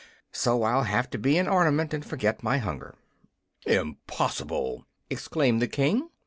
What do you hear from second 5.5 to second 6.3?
the King.